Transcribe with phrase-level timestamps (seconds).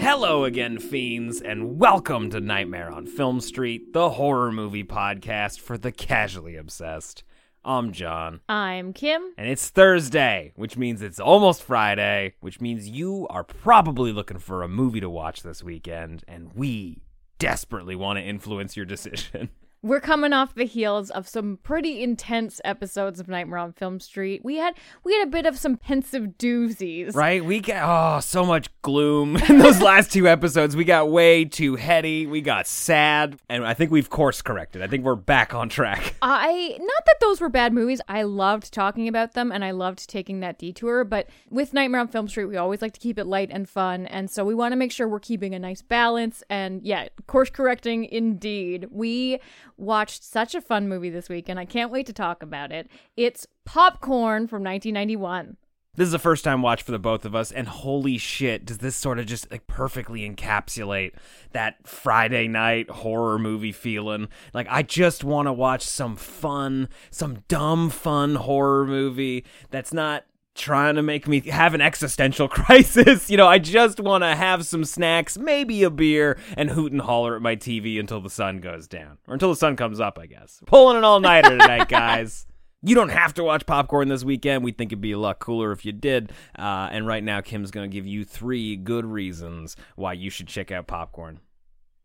[0.00, 5.78] Hello again, fiends, and welcome to Nightmare on Film Street, the horror movie podcast for
[5.78, 7.22] the casually obsessed.
[7.64, 9.22] I'm John, I'm Kim.
[9.38, 14.62] and it's Thursday, which means it's almost Friday, which means you are probably looking for
[14.62, 17.02] a movie to watch this weekend, and we
[17.38, 19.48] desperately want to influence your decision.
[19.84, 24.42] We're coming off the heels of some pretty intense episodes of Nightmare on Film Street.
[24.42, 24.74] We had
[25.04, 27.14] we had a bit of some pensive doozies.
[27.14, 27.44] Right?
[27.44, 30.74] We got oh so much gloom in those last two episodes.
[30.74, 32.24] We got way too heady.
[32.24, 34.80] We got sad, and I think we've course corrected.
[34.80, 36.14] I think we're back on track.
[36.22, 38.00] I not that those were bad movies.
[38.08, 42.08] I loved talking about them and I loved taking that detour, but with Nightmare on
[42.08, 44.72] Film Street, we always like to keep it light and fun, and so we want
[44.72, 48.86] to make sure we're keeping a nice balance and yeah, course correcting indeed.
[48.90, 49.40] We
[49.76, 52.88] watched such a fun movie this week and I can't wait to talk about it.
[53.16, 55.56] It's Popcorn from 1991.
[55.96, 58.78] This is a first time watch for the both of us, and holy shit, does
[58.78, 61.12] this sort of just like perfectly encapsulate
[61.52, 64.26] that Friday night horror movie feeling?
[64.52, 70.24] Like, I just want to watch some fun, some dumb fun horror movie that's not
[70.54, 73.28] trying to make me have an existential crisis.
[73.30, 77.00] You know, I just want to have some snacks, maybe a beer, and hoot and
[77.00, 79.18] holler at my TV until the sun goes down.
[79.26, 80.60] Or until the sun comes up, I guess.
[80.66, 82.46] Pulling an all nighter tonight, guys.
[82.86, 84.62] You don't have to watch popcorn this weekend.
[84.62, 86.32] We think it'd be a lot cooler if you did.
[86.58, 90.48] Uh, and right now, Kim's going to give you three good reasons why you should
[90.48, 91.40] check out popcorn.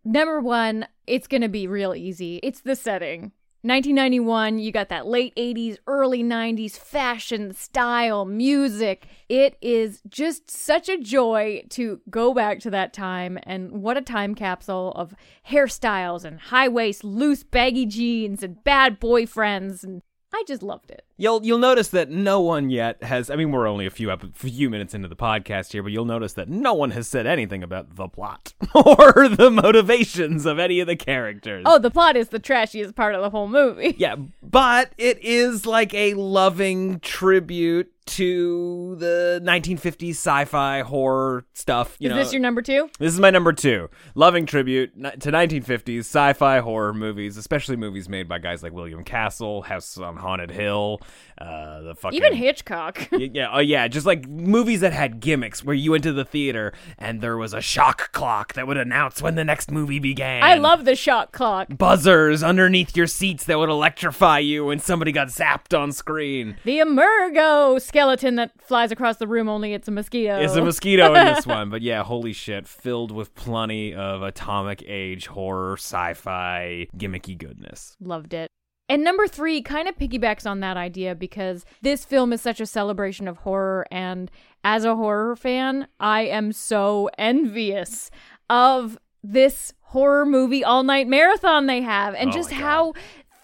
[0.06, 2.40] Number one, it's going to be real easy.
[2.42, 3.34] It's the setting.
[3.62, 9.08] 1991, you got that late 80s, early 90s fashion, style, music.
[9.28, 14.02] It is just such a joy to go back to that time and what a
[14.02, 15.14] time capsule of
[15.50, 19.84] hairstyles and high waist, loose, baggy jeans and bad boyfriends.
[19.84, 20.04] And
[20.34, 21.06] I just loved it.
[21.18, 23.30] You'll you'll notice that no one yet has.
[23.30, 26.06] I mean, we're only a few ep- few minutes into the podcast here, but you'll
[26.06, 30.80] notice that no one has said anything about the plot or the motivations of any
[30.80, 31.64] of the characters.
[31.66, 33.96] Oh, the plot is the trashiest part of the whole movie.
[33.98, 41.96] Yeah, but it is like a loving tribute to the 1950s sci-fi horror stuff.
[42.00, 42.90] You is know, this your number two?
[43.00, 43.90] This is my number two.
[44.16, 49.62] Loving tribute to 1950s sci-fi horror movies, especially movies made by guys like William Castle,
[49.62, 51.02] House on Haunted Hill,
[51.40, 53.08] uh, the fucking Even Hitchcock.
[53.20, 56.74] Yeah, oh yeah, just like movies that had gimmicks where you went to the theater
[56.98, 60.42] and there was a shock clock that would announce when the next movie began.
[60.42, 61.68] I love the shock clock.
[61.78, 66.56] buzzers underneath your seats that would electrify you when somebody got zapped on screen.
[66.64, 70.40] The Emergo skeleton that flies across the room, only it's a mosquito.
[70.40, 74.84] It's a mosquito in this one, but yeah, holy shit, filled with plenty of atomic
[74.88, 77.98] age horror, sci-fi, gimmicky goodness.
[78.00, 78.50] Loved it.
[78.88, 82.66] And number three kind of piggybacks on that idea because this film is such a
[82.66, 83.86] celebration of horror.
[83.92, 84.32] And
[84.64, 88.10] as a horror fan, I am so envious
[88.50, 92.94] of this horror movie all night marathon they have and Oh just how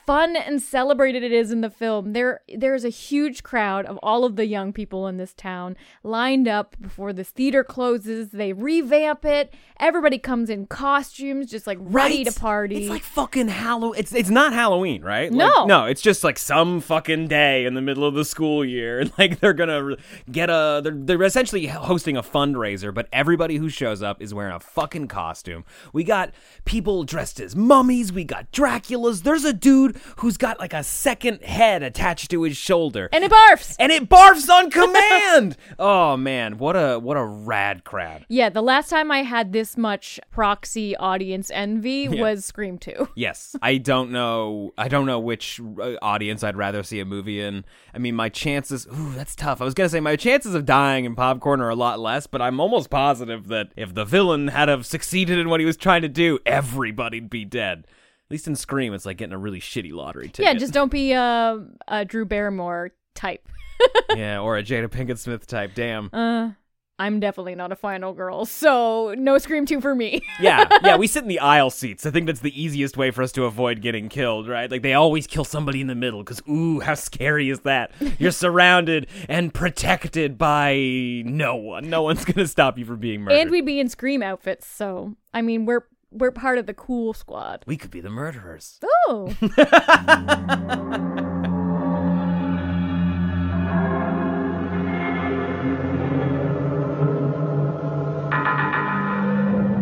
[0.05, 2.13] fun and celebrated it is in the film.
[2.13, 6.47] There there's a huge crowd of all of the young people in this town lined
[6.47, 8.29] up before this theater closes.
[8.29, 9.53] They revamp it.
[9.79, 12.77] Everybody comes in costumes just like ready to party.
[12.83, 13.99] It's like fucking Halloween.
[13.99, 15.31] It's it's not Halloween, right?
[15.31, 15.65] Like, No.
[15.65, 15.85] no.
[15.85, 19.03] It's just like some fucking day in the middle of the school year.
[19.17, 19.95] Like they're gonna
[20.29, 20.81] get a.
[20.83, 25.07] They're they're essentially hosting a fundraiser, but everybody who shows up is wearing a fucking
[25.07, 25.63] costume.
[25.93, 26.31] We got
[26.65, 28.11] people dressed as mummies.
[28.11, 29.23] We got Draculas.
[29.23, 33.09] There's a dude who's got like a second head attached to his shoulder.
[33.11, 33.75] and it barfs.
[33.79, 35.57] and it barfs on command.
[35.79, 38.23] oh man, what a what a rad crab.
[38.27, 43.09] Yeah, the last time I had this much proxy audience envy was Scream 2.
[43.15, 44.73] Yes, I don't know.
[44.77, 47.63] I don't know which uh, audience I'd rather see a movie in.
[47.93, 48.87] I mean, my chances.
[48.87, 49.61] Ooh, that's tough.
[49.61, 52.41] I was gonna say my chances of dying in popcorn are a lot less, but
[52.41, 56.01] I'm almost positive that if the villain had have succeeded in what he was trying
[56.01, 57.87] to do, everybody'd be dead.
[58.27, 60.45] At least in Scream, it's like getting a really shitty lottery ticket.
[60.45, 63.47] Yeah, just don't be a, a Drew Barrymore type.
[64.15, 65.71] yeah, or a Jada Pinkett Smith type.
[65.75, 66.09] Damn.
[66.11, 66.51] Uh,
[66.97, 70.21] I'm definitely not a final girl, so no Scream 2 for me.
[70.39, 72.05] yeah, yeah, we sit in the aisle seats.
[72.05, 74.71] I think that's the easiest way for us to avoid getting killed, right?
[74.71, 77.91] Like they always kill somebody in the middle because ooh, how scary is that?
[78.17, 81.89] You're surrounded and protected by no one.
[81.89, 83.39] No one's gonna stop you from being murdered.
[83.39, 85.83] and we'd be in Scream outfits, so I mean, we're
[86.15, 87.63] we're part of the cool squad.
[87.67, 88.79] we could be the murderers.
[89.07, 89.31] Oh,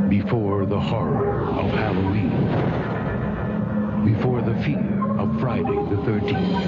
[0.09, 2.29] Before the horror of Halloween.
[4.05, 6.63] Before the fear of Friday the 13th.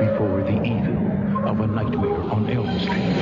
[0.00, 3.14] Before the evil of a nightmare on Elm Street.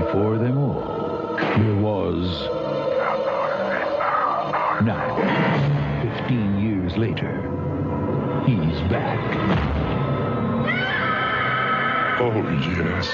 [0.00, 2.57] Before them all, there was.
[4.84, 5.16] Now,
[6.02, 7.42] 15 years later,
[8.46, 9.18] he's back.
[12.20, 13.08] Oh, yes.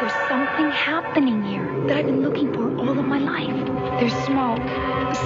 [0.00, 4.00] There's something happening here that I've been looking for all of my life.
[4.00, 4.62] There's smoke.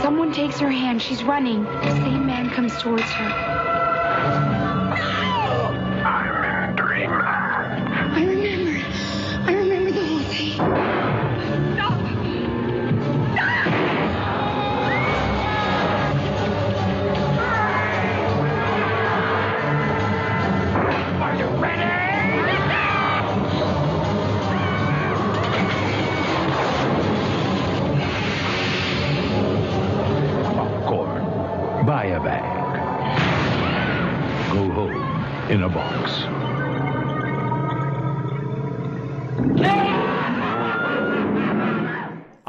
[0.03, 1.01] Someone takes her hand.
[1.01, 1.63] She's running.
[1.63, 3.60] The same man comes towards her.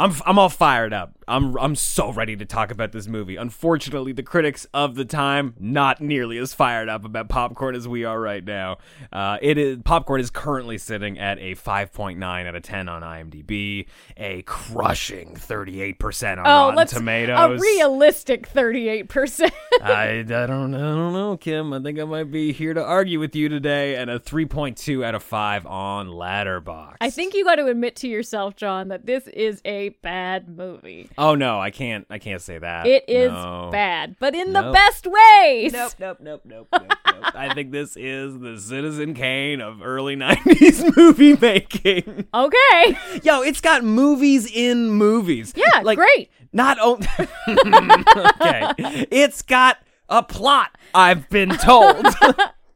[0.01, 1.11] I'm I'm all fired up.
[1.31, 3.37] I'm I'm so ready to talk about this movie.
[3.37, 8.03] Unfortunately, the critics of the time not nearly as fired up about Popcorn as we
[8.03, 8.79] are right now.
[9.13, 13.87] Uh, it is Popcorn is currently sitting at a 5.9 out of 10 on IMDb,
[14.17, 17.59] a crushing 38% on oh, Rotten let's Tomatoes.
[17.59, 19.51] a realistic 38%.
[19.81, 21.71] I, I don't I don't know, Kim.
[21.71, 25.15] I think I might be here to argue with you today, and a 3.2 out
[25.15, 26.97] of 5 on Letterboxd.
[26.99, 31.09] I think you got to admit to yourself, John, that this is a bad movie.
[31.21, 32.07] Oh no, I can't.
[32.09, 32.87] I can't say that.
[32.87, 33.69] It is No.
[33.71, 34.73] bad, but in the Nope.
[34.73, 35.71] best ways.
[35.71, 37.31] Nope, nope, nope, nope, nope, nope.
[37.35, 42.27] I think this is the Citizen Kane of early 90s movie making.
[42.33, 42.97] Okay.
[43.21, 45.53] Yo, it's got movies in movies.
[45.55, 46.31] Yeah, like, great.
[46.51, 47.07] Not only.
[47.47, 49.05] okay.
[49.11, 49.77] It's got
[50.09, 52.05] a plot, I've been told.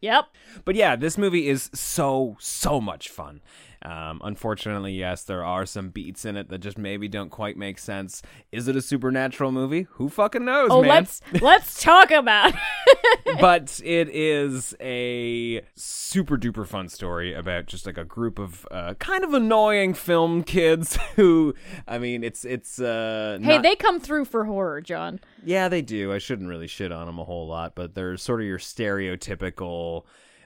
[0.01, 0.25] Yep.
[0.65, 3.41] But yeah, this movie is so so much fun.
[3.85, 7.77] Um, unfortunately, yes, there are some beats in it that just maybe don't quite make
[7.77, 8.23] sense.
[8.51, 9.85] Is it a supernatural movie?
[9.91, 10.89] Who fucking knows, Oh, man?
[10.89, 12.53] let's let's talk about.
[12.55, 13.39] it.
[13.39, 18.95] but it is a super duper fun story about just like a group of uh,
[18.95, 21.53] kind of annoying film kids who,
[21.87, 22.79] I mean, it's it's.
[22.79, 25.19] Uh, hey, not- they come through for horror, John.
[25.43, 26.11] yeah, they do.
[26.11, 30.05] I shouldn't really shit on them a whole lot, but they're sort of your stereotypical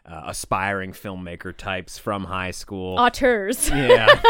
[0.10, 2.98] uh, aspiring filmmaker types from high school.
[2.98, 3.70] Auteurs.
[3.70, 4.22] Yeah.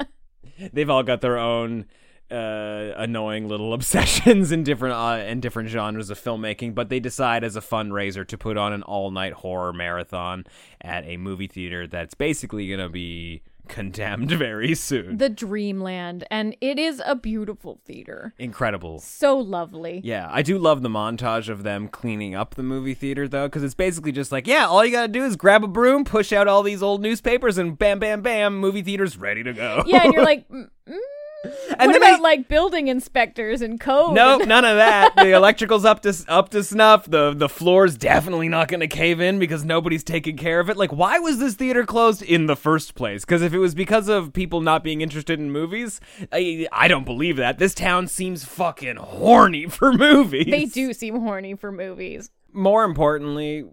[0.72, 1.86] They've all got their own
[2.30, 7.44] uh, annoying little obsessions in different uh, in different genres of filmmaking, but they decide
[7.44, 10.44] as a fundraiser to put on an all-night horror marathon
[10.80, 15.18] at a movie theater that's basically going to be condemned very soon.
[15.18, 18.34] the Dreamland, and it is a beautiful theater.
[18.38, 18.98] Incredible.
[19.00, 20.00] So lovely.
[20.02, 23.62] Yeah, I do love the montage of them cleaning up the movie theater though, because
[23.62, 26.48] it's basically just like, yeah, all you gotta do is grab a broom, push out
[26.48, 29.82] all these old newspapers, and bam, bam, bam, movie theater's ready to go.
[29.86, 30.96] Yeah, and you're like, mm, mm.
[31.44, 34.14] And what then about they- like building inspectors and code?
[34.14, 35.14] Nope, none of that.
[35.16, 37.06] The electrical's up to up to snuff.
[37.06, 40.76] The the floor's definitely not going to cave in because nobody's taking care of it.
[40.76, 43.24] Like, why was this theater closed in the first place?
[43.24, 46.00] Because if it was because of people not being interested in movies,
[46.32, 47.58] I, I don't believe that.
[47.58, 50.46] This town seems fucking horny for movies.
[50.50, 52.30] They do seem horny for movies.
[52.52, 53.64] More importantly,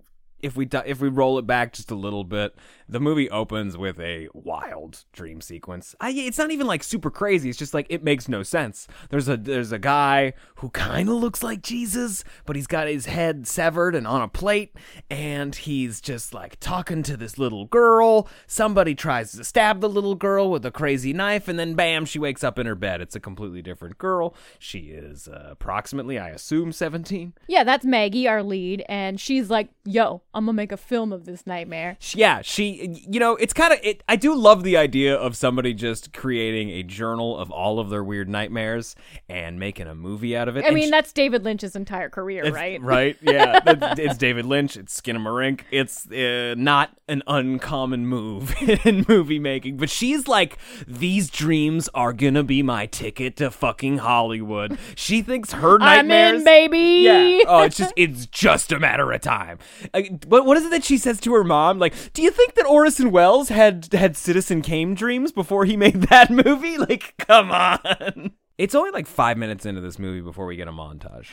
[0.42, 2.56] if we do, if we roll it back just a little bit,
[2.88, 5.96] the movie opens with a wild dream sequence.
[6.00, 7.50] I, it's not even like super crazy.
[7.50, 8.88] It's just like it makes no sense.
[9.10, 13.08] There's a there's a guy who kind of looks like Jesus, but he's got his
[13.08, 14.76] head severed and on a plate,
[15.10, 18.28] and he's just like talking to this little girl.
[18.46, 22.20] Somebody tries to stab the little girl with a crazy knife, and then bam, she
[22.20, 23.02] wakes up in her bed.
[23.02, 24.36] It's a completely different girl.
[24.60, 27.34] She is uh, approximately, I assume, seventeen.
[27.48, 31.26] Yeah, that's Maggie, our lead, and she's like, "Yo, I'm gonna make a film of
[31.26, 34.04] this nightmare." Yeah, she you know, it's kind of it.
[34.10, 38.04] I do love the idea of somebody just creating a journal of all of their
[38.04, 38.96] weird nightmares
[39.30, 40.64] and making a movie out of it.
[40.64, 42.82] I And mean, sh- that's David Lynch's entire career, it's- right?
[42.82, 43.18] Right.
[43.22, 43.60] Yeah.
[43.66, 44.78] That's- it's David Lynch.
[44.78, 45.62] It's Skinamarink.
[45.72, 48.54] It's uh, not an uncommon move
[48.86, 54.00] in movie making, but she's like, these dreams are gonna be my ticket to fucking
[54.00, 54.78] Hollywood.
[54.96, 57.02] She thinks her nightmares, I'm in, baby.
[57.04, 57.40] Yeah.
[57.48, 59.60] Oh, it's just it's just a matter of time.
[59.94, 61.80] Like, but what is it that she says to her mom?
[61.80, 66.02] Like, do you think that Orson Welles had had Citizen Kane dreams before he made
[66.10, 66.78] that movie?
[66.78, 68.32] Like, come on.
[68.58, 71.28] It's only like five minutes into this movie before we get a montage.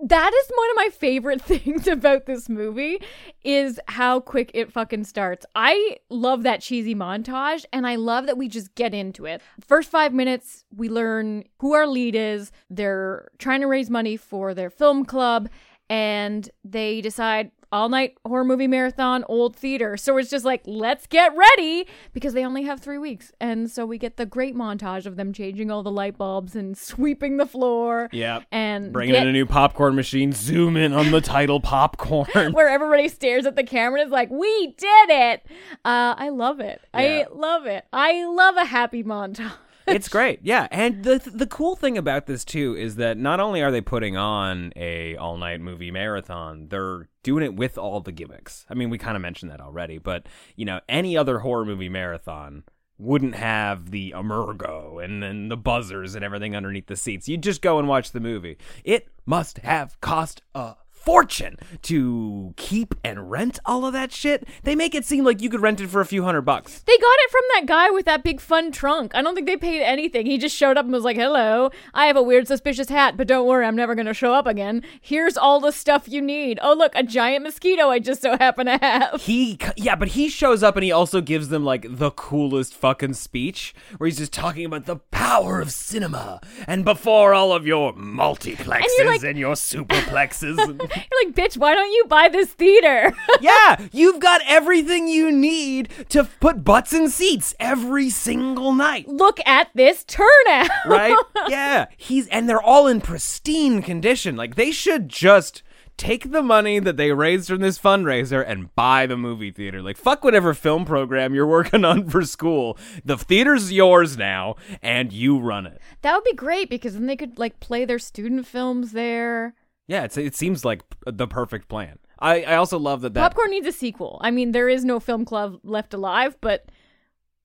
[0.00, 3.02] That is one of my favorite things about this movie
[3.42, 5.44] is how quick it fucking starts.
[5.56, 9.42] I love that cheesy montage and I love that we just get into it.
[9.60, 12.52] First 5 minutes we learn who our lead is.
[12.70, 15.48] They're trying to raise money for their film club
[15.90, 19.96] and they decide all night horror movie marathon old theater.
[19.96, 23.32] So it's just like let's get ready because they only have 3 weeks.
[23.40, 26.76] And so we get the great montage of them changing all the light bulbs and
[26.76, 28.08] sweeping the floor.
[28.12, 28.40] Yeah.
[28.50, 30.32] And Bringing get- in a new popcorn machine.
[30.32, 32.52] Zoom in on the title popcorn.
[32.52, 35.46] where everybody stares at the camera and is like, "We did it!"
[35.84, 36.80] Uh, I love it.
[36.94, 37.00] Yeah.
[37.00, 37.84] I love it.
[37.92, 39.52] I love a happy montage.
[39.88, 40.40] It's great.
[40.42, 40.68] Yeah.
[40.70, 44.16] And the the cool thing about this too is that not only are they putting
[44.16, 48.64] on a all night movie marathon they're doing it with all the gimmicks.
[48.68, 50.26] I mean we kind of mentioned that already but
[50.56, 52.64] you know any other horror movie marathon
[52.98, 57.28] wouldn't have the emergo and then the buzzers and everything underneath the seats.
[57.28, 58.58] You'd just go and watch the movie.
[58.84, 60.74] It must have cost a
[61.08, 65.48] fortune to keep and rent all of that shit they make it seem like you
[65.48, 68.04] could rent it for a few hundred bucks They got it from that guy with
[68.04, 69.14] that big fun trunk.
[69.14, 70.26] I don't think they paid anything.
[70.26, 73.26] He just showed up and was like, "Hello, I have a weird suspicious hat, but
[73.26, 74.82] don't worry, I'm never going to show up again.
[75.00, 76.58] Here's all the stuff you need.
[76.62, 80.28] Oh, look, a giant mosquito I just so happen to have." he yeah but he
[80.28, 84.32] shows up and he also gives them like the coolest fucking speech where he's just
[84.32, 89.54] talking about the power of cinema and before all of your multiplexes and, like- your
[89.54, 95.08] superplexes and- You're like, "Bitch, why don't you buy this theater?" yeah you've got everything
[95.08, 100.70] you need to put butts in seats every single night look at this turnout.
[100.86, 101.16] right
[101.48, 105.62] yeah he's and they're all in pristine condition like they should just
[105.96, 109.96] take the money that they raised from this fundraiser and buy the movie theater like
[109.96, 115.38] fuck whatever film program you're working on for school the theater's yours now and you
[115.38, 118.92] run it That would be great because then they could like play their student films
[118.92, 119.54] there.
[119.88, 123.50] Yeah it's, it seems like the perfect plan I, I also love that that Popcorn
[123.50, 124.18] needs a sequel.
[124.20, 126.66] I mean, there is no film club left alive, but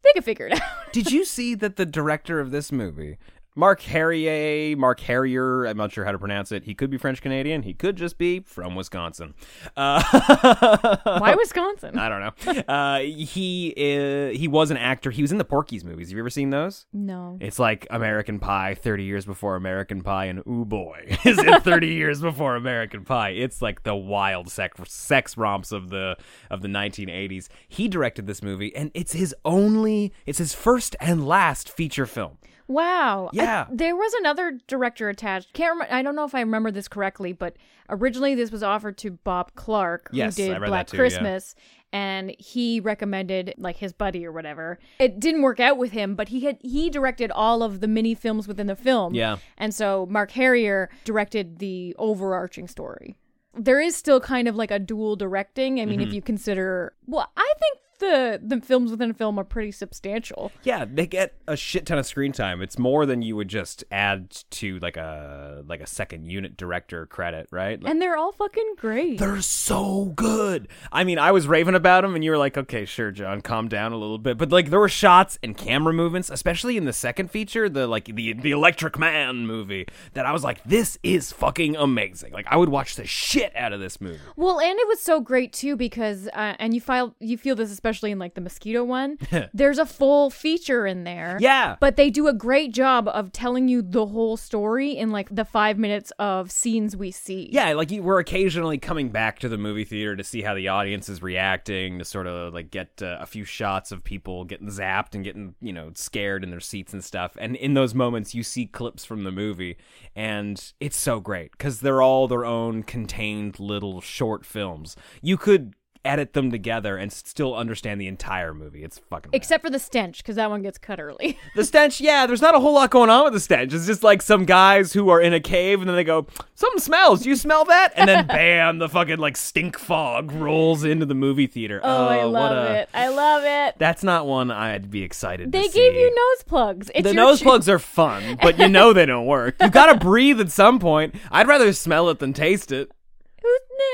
[0.03, 0.91] they could figure it out.
[0.91, 3.17] Did you see that the director of this movie,
[3.55, 6.63] Mark Herrier, Mark Herrier, I'm not sure how to pronounce it.
[6.63, 7.61] He could be French Canadian.
[7.63, 9.35] He could just be from Wisconsin.
[9.77, 10.01] Uh,
[11.03, 11.97] Why Wisconsin?
[11.99, 12.61] I don't know.
[12.67, 15.11] Uh, he uh, he was an actor.
[15.11, 16.09] He was in the Porky's movies.
[16.09, 16.87] Have you ever seen those?
[16.91, 17.37] No.
[17.39, 21.87] It's like American Pie, 30 years before American Pie, and ooh boy, is it 30
[21.93, 23.29] years before American Pie?
[23.29, 26.17] It's like the wild sex, sex romps of the
[26.49, 27.49] of the 1980s.
[27.67, 32.37] He directed this movie, and it's his only, it's his first and last feature film.
[32.73, 33.27] Wow.
[33.33, 33.65] I- Yeah.
[33.71, 35.53] there was another director attached.
[35.53, 35.93] Can't remember.
[35.93, 37.55] I don't know if I remember this correctly, but
[37.89, 41.01] originally this was offered to Bob Clark, who Yes, did I Black that too, yeah.
[41.01, 41.55] Christmas,
[41.91, 44.79] and he recommended like his buddy or whatever.
[44.99, 48.15] It didn't work out with him, but he had he directed all of the mini
[48.15, 49.13] films within the film.
[49.13, 49.37] Yeah.
[49.57, 53.15] And so Mark Herrier directed the overarching story.
[53.55, 55.79] There is still kind of like a dual directing.
[55.79, 56.07] I mean, Mm-hmm.
[56.07, 60.51] if you consider, well, I think the the films within a film are pretty substantial.
[60.63, 62.61] Yeah, they get a shit ton of screen time.
[62.61, 67.05] It's more than you would just add to like a like a second unit director
[67.05, 67.81] credit, right?
[67.81, 69.19] Like, And they're all fucking great.
[69.19, 70.67] They're so good.
[70.91, 73.67] I mean, I was raving about them, and you were like, "Okay, sure, John, calm
[73.67, 76.93] down a little bit." But like, there were shots and camera movements, especially in the
[76.93, 81.31] second feature, the like the the Electric Man movie, that I was like, "This is
[81.31, 84.19] fucking amazing." Like, I would watch the shit out of this movie.
[84.35, 87.71] Well, and it was so great too because, uh, and you file you feel this
[87.71, 89.17] especially in like the mosquito one.
[89.53, 91.37] there's a full feature in there.
[91.39, 91.75] Yeah.
[91.79, 95.45] But they do a great job of telling you the whole story in like the
[95.45, 97.49] five minutes of scenes we see.
[97.51, 100.67] Yeah, like you we're occasionally coming back to the movie theater to see how the
[100.67, 104.67] audience is reacting, to sort of like get uh, a few shots of people getting
[104.67, 107.37] zapped and getting, you know, scared in their seats and stuff.
[107.39, 109.77] And in those moments, you see clips from the movie,
[110.15, 114.95] and it's so great because they're all their own contained little short films.
[115.21, 118.83] You could edit them together and still understand the entire movie.
[118.83, 119.35] It's fucking rad.
[119.37, 121.37] Except for the stench, because that one gets cut early.
[121.55, 123.73] The stench, yeah, there's not a whole lot going on with the stench.
[123.73, 126.79] It's just like some guys who are in a cave and then they go, something
[126.79, 127.21] smells.
[127.21, 127.93] Do you smell that?
[127.95, 131.79] And then bam, the fucking like stink fog rolls into the movie theater.
[131.83, 132.89] Oh, I what love a- it.
[132.93, 133.75] I love it.
[133.77, 135.57] That's not one I'd be excited to.
[135.57, 135.99] They gave see.
[136.01, 136.89] you nose plugs.
[136.95, 139.55] It's the nose ch- plugs are fun, but you know they don't work.
[139.61, 141.13] You gotta breathe at some point.
[141.31, 142.91] I'd rather smell it than taste it.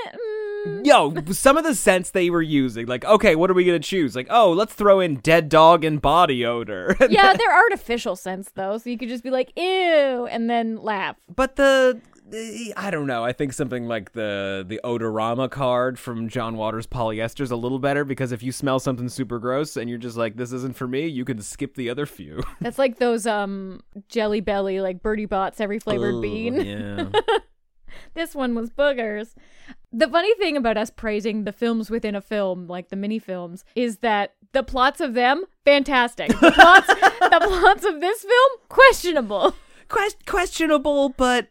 [0.10, 0.39] Mm.
[0.84, 4.16] Yo, some of the scents they were using, like, okay, what are we gonna choose?
[4.16, 6.96] Like, oh, let's throw in dead dog and body odor.
[7.10, 11.16] Yeah, they're artificial scents though, so you could just be like, ew, and then laugh.
[11.34, 12.00] but the
[12.30, 13.26] the- I don't know.
[13.26, 17.80] I think something like the the odorama card from John Waters polyester is a little
[17.80, 20.88] better because if you smell something super gross and you're just like this isn't for
[20.88, 22.44] me, you can skip the other few.
[22.62, 26.54] That's like those um jelly belly, like Bertie Bott's, every flavored bean.
[26.62, 27.10] Yeah.
[28.14, 29.34] This one was boogers.
[29.92, 33.64] The funny thing about us praising the films within a film, like the mini films,
[33.76, 36.30] is that the plots of them, fantastic.
[36.30, 36.88] The plots,
[37.20, 39.56] the plots of this film, questionable.
[39.88, 41.50] Quest- questionable, but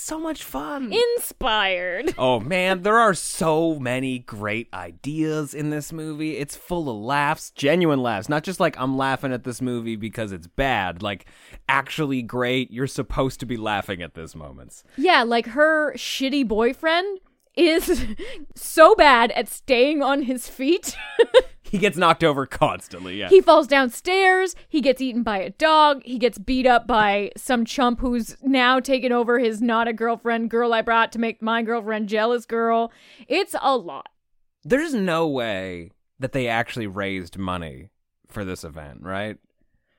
[0.00, 0.92] so much fun.
[0.92, 2.14] Inspired.
[2.18, 6.36] Oh man, there are so many great ideas in this movie.
[6.36, 10.30] It's full of laughs, genuine laughs, not just like I'm laughing at this movie because
[10.32, 11.26] it's bad, like
[11.68, 12.70] actually great.
[12.70, 14.84] You're supposed to be laughing at these moments.
[14.96, 17.20] Yeah, like her shitty boyfriend
[17.56, 18.06] is
[18.54, 20.96] so bad at staying on his feet.
[21.72, 23.30] He gets knocked over constantly, yeah.
[23.30, 24.54] he falls downstairs.
[24.68, 26.02] He gets eaten by a dog.
[26.04, 30.50] He gets beat up by some chump who's now taken over his not a girlfriend
[30.50, 32.92] girl I brought to make my girlfriend jealous girl.
[33.26, 34.10] It's a lot.
[34.64, 37.88] There's no way that they actually raised money
[38.28, 39.38] for this event, right?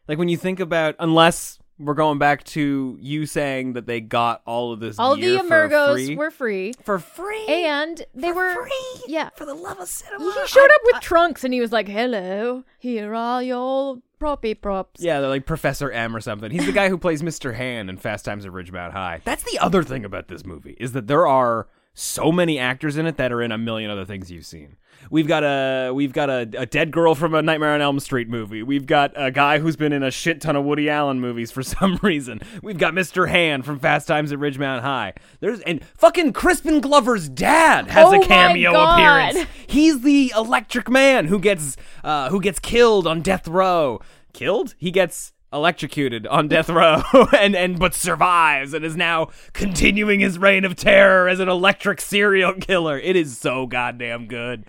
[0.07, 4.41] Like when you think about unless we're going back to you saying that they got
[4.45, 6.15] all of this All the Emergos free.
[6.15, 6.73] were free.
[6.83, 9.01] for free And they For were free?
[9.07, 9.29] Yeah.
[9.35, 10.23] for the love of cinema.
[10.41, 14.53] He showed I- up with trunks and he was like, "Hello, here are your proppy
[14.59, 16.51] props." Yeah, they're like Professor M or something.
[16.51, 17.53] He's the guy who plays Mr.
[17.55, 19.21] Hand in Fast Times at Ridgemont High.
[19.25, 23.05] That's the other thing about this movie is that there are so many actors in
[23.05, 24.77] it that are in a million other things you've seen.
[25.09, 28.29] We've got a we've got a, a dead girl from a Nightmare on Elm Street
[28.29, 28.63] movie.
[28.63, 31.61] We've got a guy who's been in a shit ton of Woody Allen movies for
[31.63, 32.41] some reason.
[32.61, 33.29] We've got Mr.
[33.29, 35.13] Hand from Fast Times at Ridgemont High.
[35.39, 39.47] There's and fucking Crispin Glover's dad has Oh a cameo appearance.
[39.67, 43.99] He's the electric man who gets uh, who gets killed on death row.
[44.33, 44.73] Killed?
[44.77, 47.01] He gets electrocuted on death row
[47.37, 52.01] and and but survives and is now continuing his reign of terror as an electric
[52.01, 52.97] serial killer.
[52.99, 54.65] It is so goddamn good.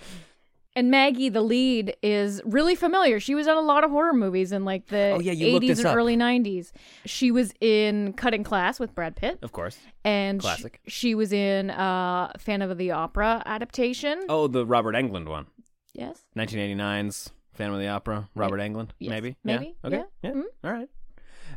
[0.76, 3.21] And Maggie, the lead, is really familiar.
[3.21, 5.64] She was in a lot of horror movies in like the Oh, yeah, you looked
[5.64, 5.97] 80s this and up.
[5.97, 6.73] early 90s.
[7.07, 9.38] She was in Cutting Class with Brad Pitt.
[9.43, 9.79] Of course.
[10.05, 10.81] And Classic.
[10.88, 14.25] she was in uh, Phantom of the Opera adaptation.
[14.29, 15.47] Oh, the Robert Englund one.
[15.92, 16.23] Yes.
[16.37, 19.11] 1989's Phantom of the Opera, Robert Englund, Yes.
[19.11, 19.37] maybe?
[19.45, 19.87] Maybe, Yeah.
[19.88, 19.97] Okay.
[20.23, 20.31] yeah.
[20.31, 20.37] Yeah.
[20.37, 20.43] Mhm.
[20.64, 20.88] All right.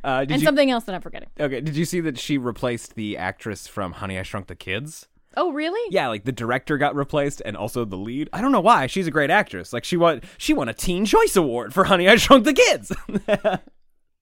[0.03, 1.29] Uh, did and you, something else that I'm forgetting.
[1.39, 5.07] Okay, did you see that she replaced the actress from Honey I Shrunk the Kids?
[5.35, 5.79] Oh, really?
[5.93, 8.29] Yeah, like the director got replaced and also the lead.
[8.33, 8.87] I don't know why.
[8.87, 9.71] She's a great actress.
[9.73, 12.91] Like she won she won a Teen Choice Award for Honey I Shrunk the Kids.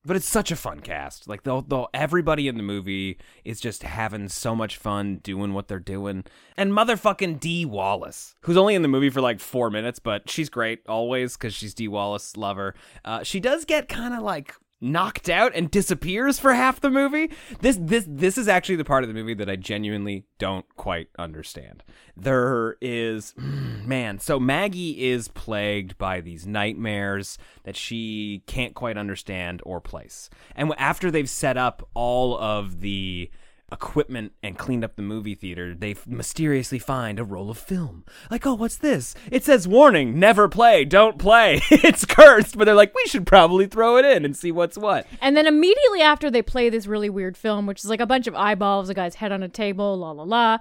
[0.05, 1.27] but it's such a fun cast.
[1.27, 5.67] Like the, the everybody in the movie is just having so much fun doing what
[5.67, 6.23] they're doing.
[6.55, 10.49] And motherfucking Dee Wallace, who's only in the movie for like four minutes, but she's
[10.49, 12.37] great always because she's Dee Wallace.
[12.37, 12.75] Love her.
[13.03, 17.31] Uh, she does get kind of like knocked out and disappears for half the movie.
[17.61, 21.09] This this this is actually the part of the movie that I genuinely don't quite
[21.17, 21.83] understand.
[22.15, 29.61] There is man, so Maggie is plagued by these nightmares that she can't quite understand
[29.65, 30.29] or place.
[30.55, 33.29] And after they've set up all of the
[33.71, 38.05] equipment and cleaned up the movie theater, they mysteriously find a roll of film.
[38.29, 39.15] Like, oh, what's this?
[39.31, 41.61] It says warning, never play, don't play.
[41.71, 45.07] it's cursed, but they're like, we should probably throw it in and see what's what.
[45.21, 48.27] And then immediately after they play this really weird film, which is like a bunch
[48.27, 50.57] of eyeballs, a guy's head on a table, la la la,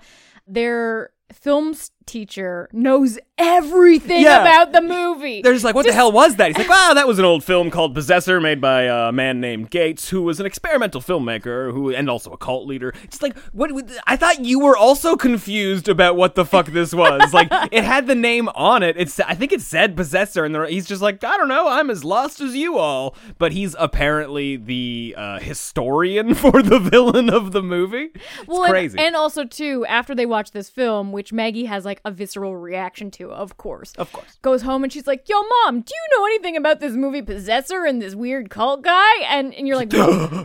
[0.46, 4.40] their films teacher knows everything Yeah.
[4.42, 5.42] about the movie.
[5.42, 6.48] They're just like, what the hell was that?
[6.48, 9.70] He's like, wow, that was an old film called Possessor, made by a man named
[9.70, 12.92] Gates, who was an experimental filmmaker who and also a cult leader.
[13.02, 13.70] It's like, what?
[14.06, 17.32] I thought you were also confused about what the fuck this was.
[17.34, 18.96] like, it had the name on it.
[18.96, 22.04] It's, I think it said Possessor, and he's just like, I don't know, I'm as
[22.04, 23.16] lost as you all.
[23.38, 28.10] But he's apparently the uh, historian for the villain of the movie.
[28.14, 28.98] It's well, and- crazy.
[28.98, 32.56] And, also too, after they watch this film, which Maggie has like like a visceral
[32.56, 33.92] reaction to, of course.
[33.98, 34.38] Of course.
[34.42, 37.84] Goes home and she's like, "Yo, mom, do you know anything about this movie Possessor
[37.84, 39.92] and this weird cult guy?" And and you're like,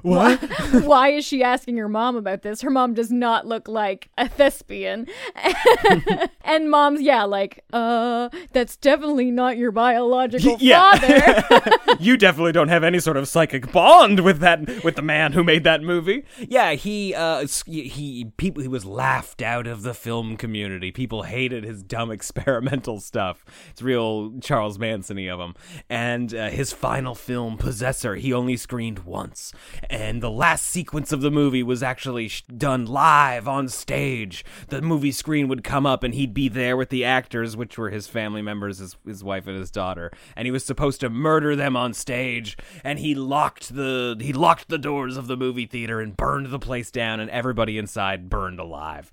[0.04, 0.40] "What?
[0.84, 2.62] Why is she asking her mom about this?
[2.62, 5.08] Her mom does not look like a thespian."
[6.44, 10.92] and mom's yeah, like, "Uh, that's definitely not your biological Yeah.
[10.98, 15.34] father." you definitely don't have any sort of psychic bond with that with the man
[15.34, 16.26] who made that movie.
[16.48, 20.92] Yeah, he uh s- he people he was laughed out of the film community.
[20.92, 23.46] People hated his dumb experimental stuff.
[23.72, 25.56] It's real Charles Manson-y of him.
[25.90, 29.54] And uh, his final film Possessor, he only screened once.
[29.90, 34.44] And the last sequence of the movie was actually done live on stage.
[34.68, 37.90] The movie screen would come up and he'd be there with the actors, which were
[37.90, 40.12] his family members, his, his wife and his daughter.
[40.36, 42.58] And he was supposed to murder them on stage.
[42.84, 46.60] And he locked the he locked the doors of the movie theater and burned the
[46.60, 49.12] place down, and everybody inside burned alive.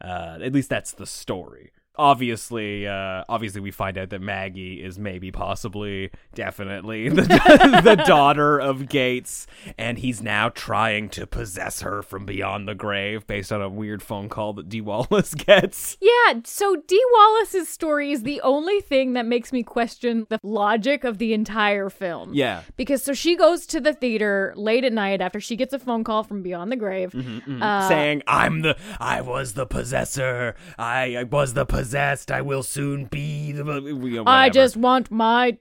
[0.00, 1.70] Uh, at least that's the story.
[1.98, 8.58] Obviously, uh, obviously, we find out that Maggie is maybe, possibly, definitely the, the daughter
[8.58, 9.46] of Gates,
[9.78, 14.02] and he's now trying to possess her from beyond the grave, based on a weird
[14.02, 15.96] phone call that Dee Wallace gets.
[16.00, 21.04] Yeah, so Dee Wallace's story is the only thing that makes me question the logic
[21.04, 22.32] of the entire film.
[22.34, 22.62] Yeah.
[22.76, 26.04] Because so she goes to the theater late at night after she gets a phone
[26.04, 27.12] call from beyond the grave.
[27.12, 30.54] Mm-hmm, Uh, saying, "I'm the, I was the possessor.
[30.78, 32.30] I, I was the possessed.
[32.30, 35.58] I will soon be the." I just want my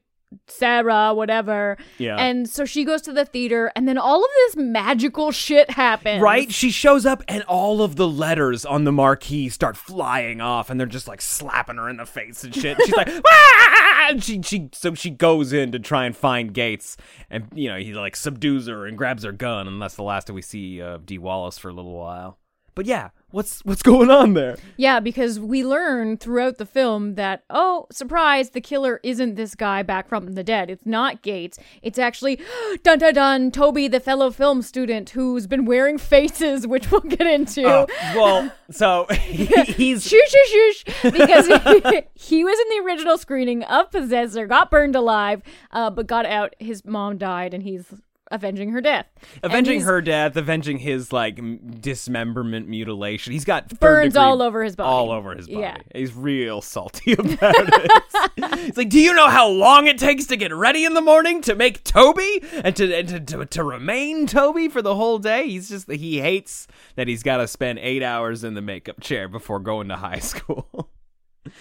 [0.48, 1.78] Sarah, whatever.
[1.98, 2.18] Yeah.
[2.18, 6.22] And so she goes to the theater, and then all of this magical shit happens.
[6.22, 6.52] Right?
[6.52, 10.80] She shows up and all of the letters on the marquee start flying off and
[10.80, 12.78] they're just like slapping her in the face and shit.
[12.84, 14.08] She's like, ah!
[14.10, 16.98] And she, she, so she goes in to try and find Gates
[17.30, 20.28] and, you know, he like subdues her and grabs her gun and that's the last
[20.28, 22.40] that we see of Dee Wallace for a little while.
[22.76, 24.56] But yeah, what's, what's going on there?
[24.78, 29.84] Yeah, because we learn throughout the film that, oh, surprise, the killer isn't this guy
[29.84, 30.70] back from the dead.
[30.70, 31.60] It's not Gates.
[31.82, 32.40] It's actually,
[32.84, 37.28] dun dun dun, Toby, the fellow film student who's been wearing faces, which we'll get
[37.28, 37.66] into.
[37.66, 43.18] Uh, well, so he, he's Shush, shush, shush, because he, he was in the original
[43.18, 46.56] screening of Possessor, got burned alive, uh, but got out.
[46.60, 47.86] His mom died, and he's
[48.32, 49.06] avenging her death.
[49.44, 53.34] Avenging her death, avenging his like m- dismemberment, mutilation.
[53.34, 54.88] He's got Burns all over his body.
[54.88, 55.60] all over his body.
[55.60, 55.78] Yeah.
[55.94, 58.60] He's real salty about it.
[58.60, 61.42] He's like, "Do you know how long it takes to get ready in the morning
[61.42, 65.48] to make Toby and to and to, to, to remain Toby for the whole day?"
[65.48, 69.28] He's just he hates that he's got to spend eight hours in the makeup chair
[69.28, 70.90] before going to high school.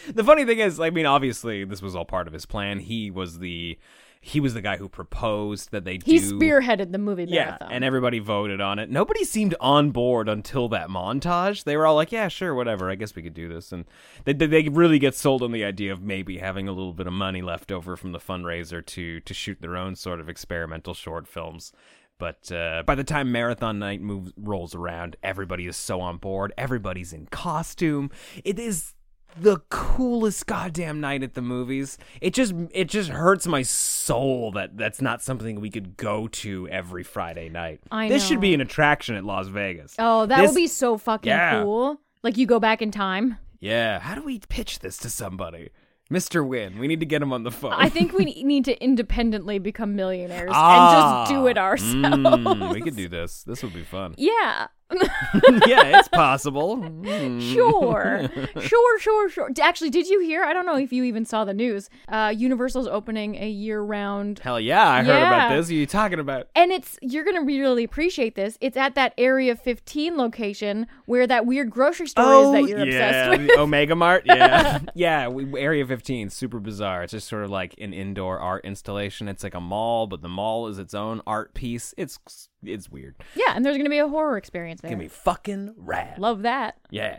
[0.09, 2.79] the funny thing is, I mean, obviously this was all part of his plan.
[2.79, 3.79] He was the
[4.27, 7.73] he was the guy who proposed that they He do spearheaded the movie yeah, marathon.
[7.73, 8.89] and everybody voted on it.
[8.91, 11.65] Nobody seemed on board until that montage.
[11.65, 12.91] They were all like, "Yeah, sure, whatever.
[12.91, 13.85] I guess we could do this." And
[14.25, 17.07] they they they really get sold on the idea of maybe having a little bit
[17.07, 20.95] of money left over from the fundraiser to to shoot their own sort of experimental
[20.95, 21.71] short films.
[22.17, 26.53] But uh, by the time marathon night moves rolls around, everybody is so on board.
[26.57, 28.11] Everybody's in costume.
[28.43, 28.95] It is
[29.37, 31.99] the coolest goddamn night at the movies.
[32.21, 36.69] It just it just hurts my soul that that's not something we could go to
[36.69, 37.81] every Friday night.
[37.91, 39.95] I this should be an attraction at Las Vegas.
[39.99, 41.63] oh, that This- would be so fucking Yeah.
[41.63, 42.01] cool.
[42.23, 43.39] Like you go back in time.
[43.61, 45.71] Yeah, how do we pitch this to somebody?
[46.13, 46.47] Mr.
[46.47, 47.73] Wynn, we need to get him on the phone.
[47.73, 51.95] I think we need to independently become millionaires Ah, and just do it ourselves.
[51.95, 53.43] mm, we could do this.
[53.43, 54.15] This would be fun.
[54.19, 54.67] Yeah.
[55.67, 56.77] yeah, it's possible.
[56.79, 57.35] Mm.
[57.55, 58.29] Sure.
[58.61, 59.51] sure, sure, sure.
[59.61, 60.43] Actually, did you hear?
[60.45, 61.89] I don't know if you even saw the news.
[62.09, 65.67] Uh Universal's opening a year-round Hell yeah, I heard about this.
[65.67, 66.49] What are you talking about?
[66.55, 68.59] and it's you're gonna really appreciate this.
[68.61, 72.85] It's at that Area 15 location where that weird grocery store is that you're Oh,
[72.85, 72.95] yeah,
[73.27, 73.49] obsessed with.
[73.49, 74.23] the Omega Mart.
[74.27, 75.29] Yeah, yeah.
[75.29, 77.03] We, Area 15, super bizarre.
[77.05, 79.29] It's just sort of like an indoor art installation.
[79.29, 81.95] It's like a mall, but the mall is its own art piece.
[81.97, 82.19] It's
[82.67, 83.15] it's weird.
[83.35, 84.91] Yeah, and there's gonna be a horror experience there.
[84.91, 86.19] gonna be fucking rad.
[86.19, 86.77] Love that.
[86.91, 87.19] Yeah.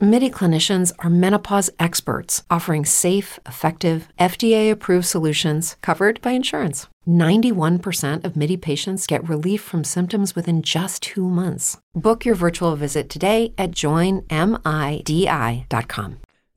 [0.00, 6.88] MIDI clinicians are menopause experts, offering safe, effective, FDA approved solutions covered by insurance.
[7.06, 11.78] 91% of MIDI patients get relief from symptoms within just two months.
[11.94, 14.26] Book your virtual visit today at joinmidi.com.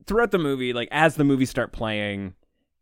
[0.04, 2.34] throughout the movie, like as the movies start playing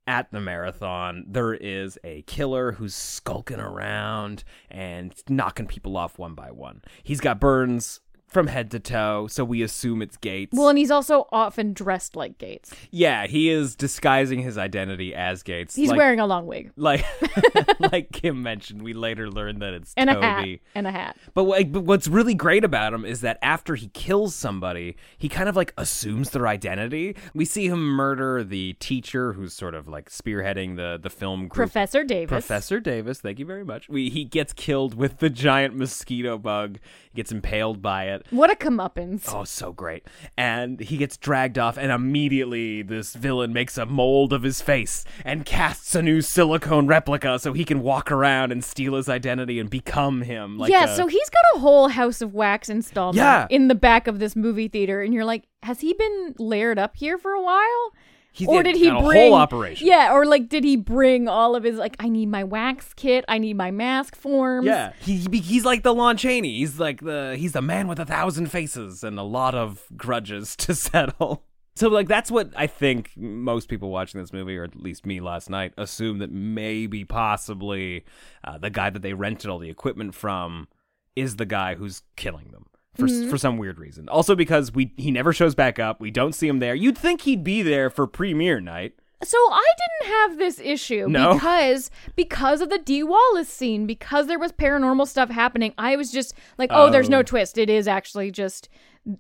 [0.06, 6.34] at the marathon, there is a killer who's skulking around and knocking people off one
[6.34, 6.80] by one.
[7.02, 8.00] He's got burns
[8.36, 10.52] from head to toe, so we assume it's Gates.
[10.54, 12.70] Well, and he's also often dressed like Gates.
[12.90, 15.74] yeah, he is disguising his identity as Gates.
[15.74, 17.02] He's like, wearing a long wig like
[17.92, 18.82] like Kim mentioned.
[18.82, 20.20] We later learn that it's and Toby.
[20.20, 21.16] a hat and a hat.
[21.32, 25.30] But, what, but what's really great about him is that after he kills somebody, he
[25.30, 27.16] kind of like assumes their identity.
[27.34, 31.54] We see him murder the teacher who's sort of like spearheading the the film group.
[31.54, 32.28] Professor Davis.
[32.28, 33.88] Professor Davis, thank you very much.
[33.88, 36.78] We, he gets killed with the giant mosquito bug.
[37.12, 38.25] He gets impaled by it.
[38.30, 39.32] What a comeuppance.
[39.32, 40.06] Oh, so great.
[40.36, 45.04] And he gets dragged off, and immediately this villain makes a mold of his face
[45.24, 49.58] and casts a new silicone replica so he can walk around and steal his identity
[49.60, 50.58] and become him.
[50.58, 53.46] Like yeah, a- so he's got a whole House of Wax installment Yeah.
[53.50, 56.96] in the back of this movie theater, and you're like, has he been layered up
[56.96, 57.92] here for a while?
[58.36, 59.86] He or did did he a whole bring operation.
[59.86, 63.24] Yeah, or like did he bring all of his like I need my wax kit,
[63.28, 64.66] I need my mask forms.
[64.66, 66.58] Yeah, he, he he's like the Lon Chaney.
[66.58, 70.54] He's like the he's the man with a thousand faces and a lot of grudges
[70.66, 71.44] to settle.
[71.76, 75.20] So like that's what I think most people watching this movie, or at least me
[75.20, 78.04] last night, assume that maybe possibly
[78.44, 80.68] uh, the guy that they rented all the equipment from
[81.14, 82.66] is the guy who's killing them.
[82.96, 83.30] For, Mm-hmm.
[83.30, 84.08] for some weird reason.
[84.08, 86.00] Also because we he never shows back up.
[86.00, 86.74] We don't see him there.
[86.74, 88.94] You'd think he'd be there for premiere night.
[89.24, 89.64] So I
[90.00, 91.34] didn't have this issue No?
[91.34, 95.72] because because of the Dee Wallace scene, because there was paranormal stuff happening.
[95.78, 97.22] I was just like, oh, there's no Oh.
[97.22, 97.56] twist.
[97.56, 98.68] It is actually just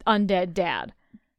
[0.06, 0.92] undead dad.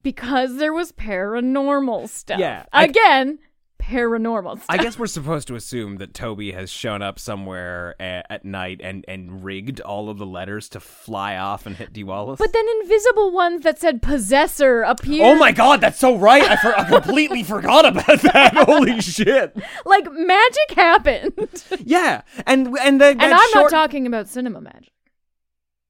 [0.03, 2.39] Because there was paranormal stuff.
[2.39, 3.39] Yeah, I- Again,
[3.87, 4.65] paranormal stuff.
[4.69, 8.81] I guess we're supposed to assume that Toby has shown up somewhere a- at night
[8.83, 12.37] and, and rigged all of the letters to fly off and hit Dee Wallace.
[12.39, 15.25] But then invisible ones that said possessor appeared.
[15.27, 16.43] oh my god, that's so right!
[16.43, 18.53] I, for- I completely forgot about that.
[18.67, 19.55] Holy shit!
[19.85, 21.63] Like magic happened.
[21.85, 24.91] Yeah, and and the, and I'm short- not talking about cinema magic.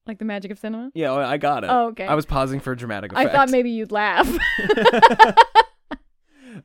[0.06, 0.92] Like the magic of cinema?
[0.94, 1.70] Yeah, well, I got it.
[1.72, 2.06] Oh, okay.
[2.06, 3.30] I was pausing for a dramatic effect.
[3.30, 4.28] I thought maybe you'd laugh.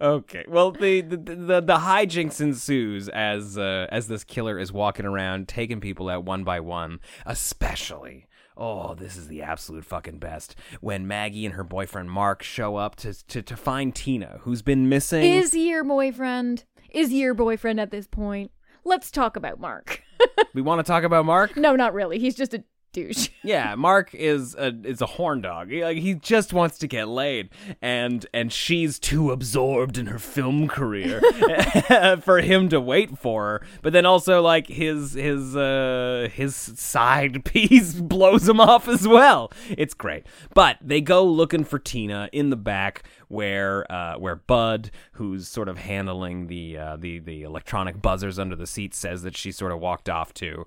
[0.00, 0.44] Okay.
[0.48, 5.48] Well, the the, the the hijinks ensues as uh, as this killer is walking around
[5.48, 8.26] taking people out one by one, especially.
[8.56, 10.54] Oh, this is the absolute fucking best.
[10.80, 14.88] When Maggie and her boyfriend Mark show up to to, to find Tina, who's been
[14.88, 15.22] missing.
[15.22, 16.64] Is your boyfriend?
[16.90, 18.50] Is your boyfriend at this point?
[18.84, 20.02] Let's talk about Mark.
[20.54, 21.56] we want to talk about Mark?
[21.56, 22.18] no, not really.
[22.18, 23.28] He's just a douche.
[23.44, 25.68] Yeah, Mark is a is a horn dog.
[25.68, 27.50] He, like, he just wants to get laid,
[27.80, 31.20] and and she's too absorbed in her film career
[32.22, 33.66] for him to wait for her.
[33.82, 39.50] But then also like his his uh his side piece blows him off as well.
[39.70, 40.24] It's great.
[40.54, 45.68] But they go looking for Tina in the back where uh where Bud, who's sort
[45.68, 49.72] of handling the uh, the the electronic buzzers under the seat, says that she sort
[49.72, 50.64] of walked off to.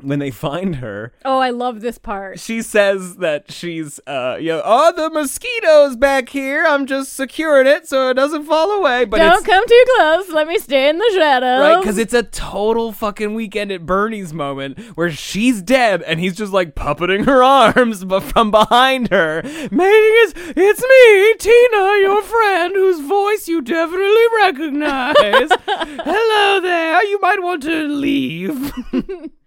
[0.00, 2.38] When they find her, Oh, I love this part.
[2.38, 7.66] she says that she's uh you know oh the mosquitoes back here i'm just securing
[7.66, 10.28] it so it doesn't fall away but Don't come too close.
[10.30, 11.60] Let me stay in the shadows.
[11.60, 16.36] right because it's a total fucking weekend at bernie's moment where she's dead and he's
[16.36, 22.22] just like puppeting her arms but from behind her making it it's me tina your
[22.22, 25.16] friend whose voice you definitely recognize
[25.66, 28.72] hello there you might want to leave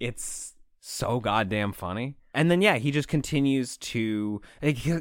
[0.00, 2.16] it's so goddamn funny.
[2.34, 4.40] And then yeah, he just continues to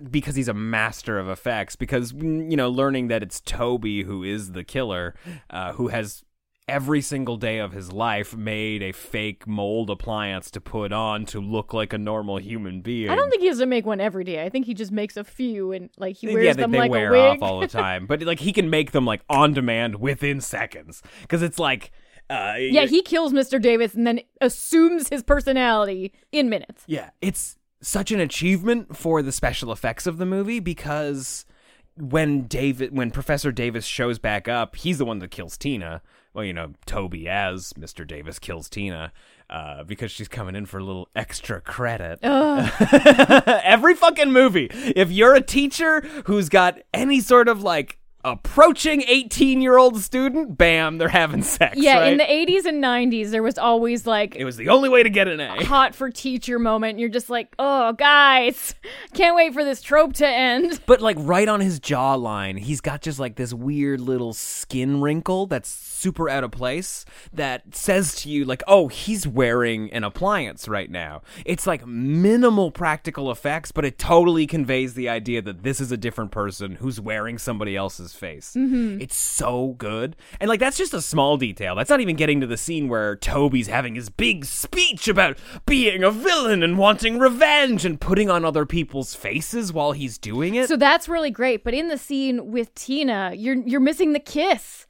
[0.10, 1.76] because he's a master of effects.
[1.76, 5.16] Because mm, you know, learning that it's Toby who is the killer,
[5.50, 6.24] uh, who has
[6.68, 11.40] every single day of his life made a fake mold appliance to put on to
[11.40, 13.10] look like a normal human being.
[13.10, 14.44] I don't think he has to make one every day.
[14.44, 16.80] I think he just makes a few and like he wears yeah, they, them they
[16.80, 17.42] like wear a wig.
[17.42, 18.06] off all the time.
[18.06, 21.92] But like he can make them like on demand within seconds because it's like
[22.30, 23.62] Uh, Yeah, he kills Mr.
[23.62, 26.84] Davis and then assumes his personality in minutes.
[26.88, 31.46] Yeah, it's such an achievement for the special effects of the movie because
[31.96, 36.02] when David when Professor Davis shows back up, he's the one that kills Tina.
[36.34, 38.06] Well, you know, Toby as Mr.
[38.06, 39.12] Davis kills Tina
[39.50, 42.20] uh, because she's coming in for a little extra credit.
[42.24, 44.70] Every fucking movie.
[44.72, 50.58] If you're a teacher who's got any sort of like approaching 18 year old student,
[50.58, 51.78] bam, they're having sex.
[51.78, 52.12] Yeah, right?
[52.12, 55.10] in the 80s and 90s, there was always like it was the only way to
[55.10, 55.64] get an A.
[55.64, 57.00] hot for teacher moment.
[57.00, 58.76] You're just like, oh, guys,
[59.14, 60.80] can't wait for this trope to end.
[60.88, 65.46] But like right on his jawline, he's got just like this weird little skin wrinkle
[65.46, 70.68] that's super out of place that says to you like, "Oh, he's wearing an appliance
[70.68, 75.82] right now." It's like minimal practical effects, but it totally conveys the idea that this
[75.82, 78.54] is a different person who's wearing somebody else's face.
[78.58, 79.02] Mm-hmm.
[79.02, 80.16] It's so good.
[80.40, 81.76] And like that's just a small detail.
[81.76, 86.04] That's not even getting to the scene where Toby's having his big speech about being
[86.04, 90.68] a villain and wanting revenge and putting on other people's faces while he's doing it.
[90.68, 91.64] So that's really great.
[91.64, 94.87] But in the scene with Tina, you're you're missing the kiss.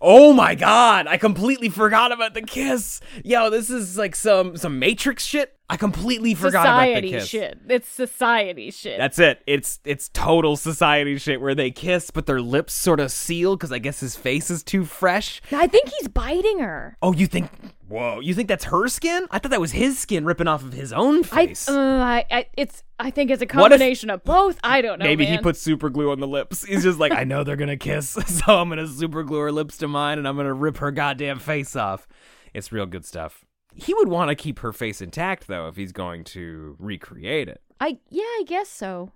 [0.00, 3.00] Oh my god, I completely forgot about the kiss.
[3.24, 5.52] Yo, this is like some some Matrix shit.
[5.68, 7.28] I completely forgot society about the kiss.
[7.28, 7.58] shit.
[7.68, 8.98] It's society shit.
[8.98, 9.42] That's it.
[9.46, 13.72] It's it's total society shit where they kiss but their lips sort of seal cuz
[13.72, 15.42] I guess his face is too fresh.
[15.50, 16.96] I think he's biting her.
[17.02, 17.50] Oh, you think
[17.88, 19.26] Whoa, you think that's her skin?
[19.30, 21.68] I thought that was his skin ripping off of his own I, face.
[21.68, 22.82] uh, I, I, it's.
[22.98, 24.58] I think it's a What if- combination of both.
[24.64, 25.04] I don't know.
[25.04, 26.64] Maybe he put puts super glue on the lips.
[26.64, 29.76] He's just like, I know they're gonna kiss, so I'm gonna super glue her lips
[29.78, 32.08] to mine, and I'm gonna rip her goddamn face off.
[32.54, 33.44] It's real good stuff.
[33.74, 37.60] He would want to keep her face intact though, if he's going to recreate it.
[37.78, 39.12] I yeah, I guess so.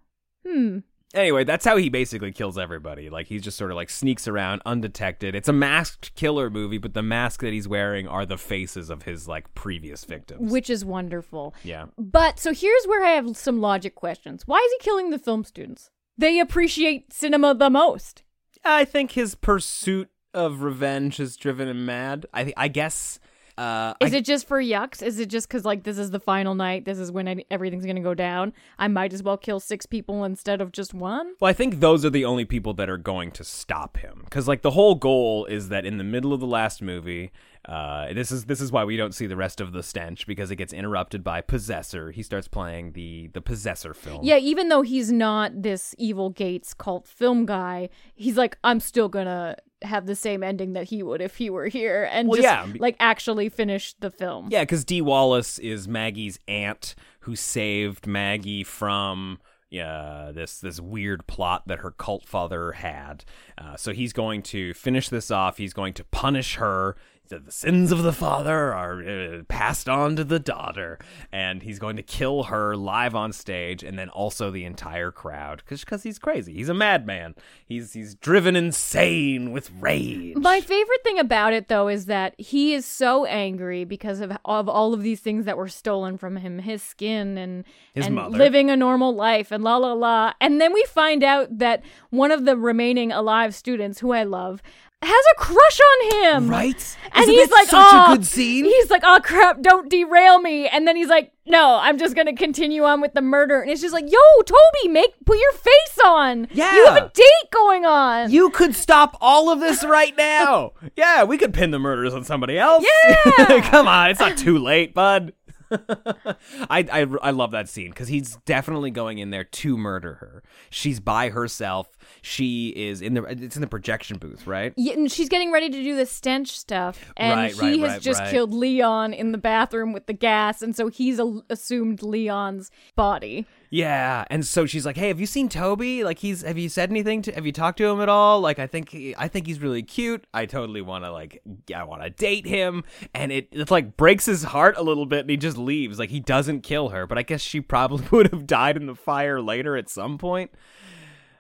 [0.46, 0.80] Hmm.
[1.12, 3.10] Anyway, that's how he basically kills everybody.
[3.10, 5.34] Like he's just sort of like sneaks around undetected.
[5.34, 9.02] It's a masked killer movie, but the mask that he's wearing are the faces of
[9.02, 10.52] his like previous victims.
[10.52, 11.54] Which is wonderful.
[11.64, 11.86] yeah.
[11.98, 14.46] But so here's where I have some logic questions.
[14.46, 15.90] Why is he killing the film students?
[16.16, 18.22] They appreciate cinema the most.
[18.64, 22.26] I think his pursuit of revenge has driven him mad.
[22.32, 23.18] I I guess
[23.60, 25.02] uh Is I- it just for yucks?
[25.02, 26.84] Is it just because like this is the final night?
[26.86, 28.52] This is when I, everything's gonna go down.
[28.78, 31.34] I might as well kill six people instead of just one.
[31.40, 34.48] Well, I think those are the only people that are going to stop him because,
[34.48, 37.32] like, the whole goal is that in the middle of the last movie,
[37.66, 40.50] uh, this is this is why we don't see the rest of the stench because
[40.50, 42.10] it gets interrupted by Possessor.
[42.12, 44.20] He starts playing the the Possessor film.
[44.24, 49.10] Yeah, even though he's not this evil Gates cult film guy, he's like, I'm still
[49.10, 52.44] gonna have the same ending that he would if he were here, and Well, just
[52.44, 52.66] yeah.
[52.78, 54.48] like actually finish the film.
[54.50, 59.38] Yeah, because Dee Wallace is Maggie's aunt who saved Maggie from
[59.70, 63.24] yeah this this weird plot that her cult father had.
[63.56, 65.56] Uh, so he's going to finish this off.
[65.58, 66.96] He's going to punish her.
[67.30, 70.98] The sins of the father are uh, passed on to the daughter,
[71.30, 75.62] and he's going to kill her live on stage, and then also the entire crowd,
[75.68, 76.54] because he's crazy.
[76.54, 77.36] He's a madman.
[77.64, 80.34] He's he's driven insane with rage.
[80.36, 84.68] My favorite thing about it, though, is that he is so angry because of of
[84.68, 87.64] all of these things that were stolen from him, his skin and
[87.94, 88.36] His and mother.
[88.36, 90.32] living a normal life, and la la la.
[90.40, 94.60] And then we find out that one of the remaining alive students, who I love,
[95.02, 96.48] has a crush on him.
[96.48, 96.96] Right?
[97.12, 98.64] And Isn't he's that like, such "Oh," a good scene.
[98.64, 99.62] He's like, "Oh crap!
[99.62, 103.22] Don't derail me!" And then he's like, "No, I'm just gonna continue on with the
[103.22, 106.46] murder." And it's just like, "Yo, Toby, make put your face on.
[106.52, 106.74] Yeah.
[106.74, 108.30] you have a date going on.
[108.30, 110.72] You could stop all of this right now.
[110.96, 112.84] yeah, we could pin the murders on somebody else.
[112.86, 113.60] Yeah.
[113.70, 115.32] Come on, it's not too late, bud.
[115.70, 120.42] I, I I love that scene because he's definitely going in there to murder her.
[120.70, 121.96] She's by herself.
[122.22, 124.72] She is in the it's in the projection booth, right?
[124.76, 127.92] Yeah, and she's getting ready to do the stench stuff, and Right, he right, has
[127.92, 132.02] right, just killed Leon in the bathroom with the gas, and so he's a- assumed
[132.02, 133.46] Leon's body.
[133.72, 136.02] Yeah, and so she's like, "Hey, have you seen Toby?
[136.02, 137.32] Like, he's have you said anything to?
[137.32, 138.40] Have you talked to him at all?
[138.40, 140.26] Like, I think he, I think he's really cute.
[140.34, 141.40] I totally want to like,
[141.74, 142.82] I want to date him."
[143.14, 146.00] And it it like breaks his heart a little bit, and he just leaves.
[146.00, 148.96] Like, he doesn't kill her, but I guess she probably would have died in the
[148.96, 150.50] fire later at some point.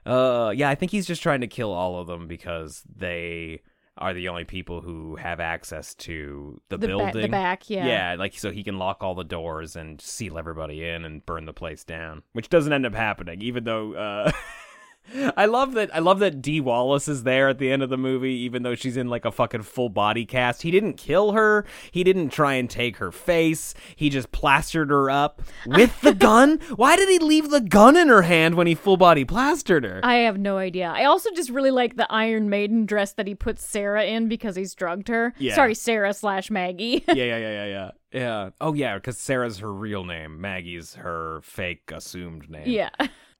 [0.06, 3.62] Uh, yeah, I think he's just trying to kill all of them because they
[4.00, 7.22] are the only people who have access to the, The ba- building.
[7.22, 7.86] the back, yeah.
[7.86, 11.44] Yeah, like so he can lock all the doors and seal everybody in and burn
[11.44, 14.32] the place down, which doesn't end up happening, even though uh,
[15.36, 15.94] I love that.
[15.94, 18.76] I love that Dee Wallace is there at the end of the movie, even though
[18.76, 20.62] she's in like a fucking full body cast.
[20.62, 21.64] He didn't kill her.
[21.90, 23.74] He didn't try and take her face.
[23.96, 26.60] He just plastered her up with the gun.
[26.76, 30.00] Why did he leave the gun in her hand when he full body plastered her?
[30.04, 30.92] I have no idea.
[30.94, 34.54] I also just really like the Iron Maiden dress that he puts Sarah in because
[34.54, 35.34] he's drugged her.
[35.38, 35.56] Yeah.
[35.56, 37.02] Sorry, Sarah slash Maggie.
[37.08, 37.90] yeah, yeah, yeah, yeah, yeah.
[38.12, 38.50] Yeah.
[38.60, 40.40] Oh yeah, because Sarah's her real name.
[40.40, 42.68] Maggie's her fake assumed name.
[42.68, 42.90] yeah.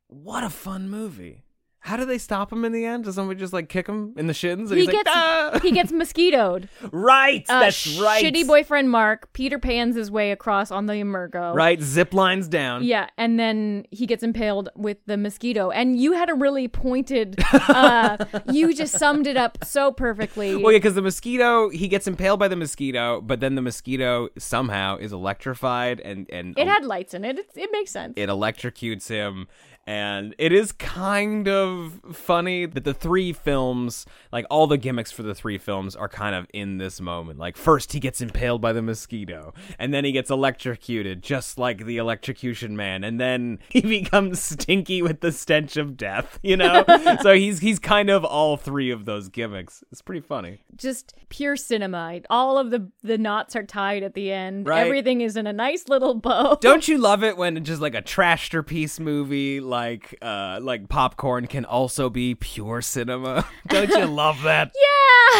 [0.09, 1.45] What a fun movie.
[1.83, 3.05] How do they stop him in the end?
[3.05, 4.71] Does somebody just like kick him in the shins?
[4.71, 6.69] And He he's like, gets "Ah!" he gets mosquitoed.
[6.93, 7.45] right.
[7.49, 8.23] Uh, that's right.
[8.23, 9.33] Shitty boyfriend Mark.
[9.33, 11.55] Peter pans his way across on the Emergo.
[11.55, 11.81] Right.
[11.81, 12.85] Zip lines down.
[12.85, 15.71] Yeah, and then he gets impaled with the mosquito.
[15.71, 17.37] And you had a really pointed.
[17.71, 18.17] Uh,
[18.53, 20.57] you just summed it up so perfectly.
[20.57, 24.29] Well, yeah, because the mosquito, he gets impaled by the mosquito, but then the mosquito
[24.39, 27.39] somehow is electrified and and it had lights in it.
[27.39, 28.15] It, it makes sense.
[28.17, 29.47] it electrocutes him
[29.87, 35.23] and it is kind of funny that the three films like all the gimmicks for
[35.23, 38.73] the three films are kind of in this moment like first he gets impaled by
[38.73, 43.81] the mosquito and then he gets electrocuted just like the electrocution man and then he
[43.81, 46.85] becomes stinky with the stench of death you know
[47.23, 51.57] so he's he's kind of all three of those gimmicks it's pretty funny just pure
[51.57, 52.21] cinema.
[52.29, 54.67] All of the the knots are tied at the end.
[54.67, 54.85] Right.
[54.85, 56.59] Everything is in a nice little bow.
[56.61, 61.65] Don't you love it when just like a trashterpiece movie like uh like popcorn can
[61.65, 63.47] also be pure cinema?
[63.69, 64.73] Don't you love that?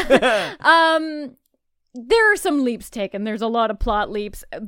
[0.09, 0.55] yeah.
[0.95, 1.37] um
[1.93, 3.25] there are some leaps taken.
[3.25, 4.45] There's a lot of plot leaps.
[4.53, 4.61] Uh,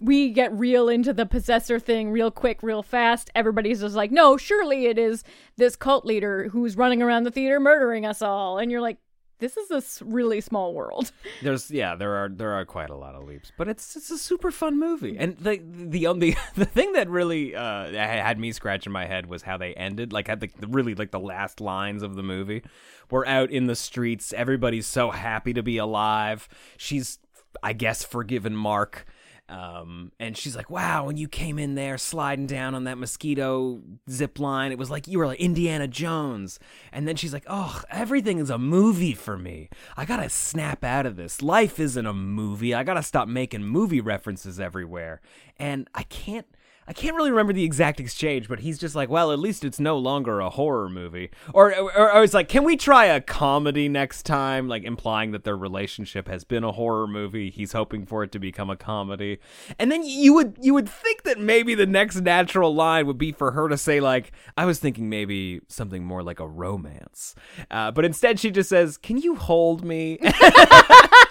[0.00, 3.30] We get real into the possessor thing real quick, real fast.
[3.36, 5.22] Everybody's just like, "No, surely it is
[5.56, 8.98] this cult leader who's running around the theater murdering us all." And you're like,
[9.38, 11.12] "This is a really small world."
[11.42, 14.18] There's yeah, there are there are quite a lot of leaps, but it's it's a
[14.18, 15.16] super fun movie.
[15.18, 19.42] And the the only the thing that really uh had me scratching my head was
[19.42, 20.12] how they ended.
[20.12, 22.62] Like had the, the really like the last lines of the movie.
[23.10, 24.32] We're out in the streets.
[24.32, 26.48] Everybody's so happy to be alive.
[26.76, 27.18] She's
[27.62, 29.06] I guess forgiven Mark.
[29.48, 33.80] Um, and she's like, "Wow, when you came in there sliding down on that mosquito
[34.10, 36.58] zip line, it was like you were like Indiana Jones."
[36.92, 39.68] And then she's like, "Oh, everything is a movie for me.
[39.96, 41.42] I gotta snap out of this.
[41.42, 42.74] Life isn't a movie.
[42.74, 45.20] I gotta stop making movie references everywhere."
[45.58, 46.46] And I can't.
[46.88, 49.80] I can't really remember the exact exchange, but he's just like, well, at least it's
[49.80, 51.30] no longer a horror movie.
[51.52, 54.68] Or, or, or it's like, can we try a comedy next time?
[54.68, 57.50] Like implying that their relationship has been a horror movie.
[57.50, 59.38] He's hoping for it to become a comedy.
[59.78, 63.32] And then you would you would think that maybe the next natural line would be
[63.32, 67.34] for her to say like, I was thinking maybe something more like a romance.
[67.70, 70.18] Uh, but instead she just says, can you hold me?